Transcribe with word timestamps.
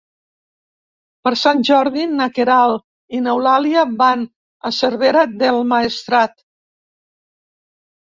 Per 1.27 1.33
Sant 1.41 1.61
Jordi 1.69 2.07
na 2.15 2.27
Queralt 2.39 3.17
i 3.19 3.21
n'Eulàlia 3.27 3.85
van 4.03 4.27
a 4.71 4.75
Cervera 4.81 5.29
del 5.47 5.65
Maestrat. 5.77 6.39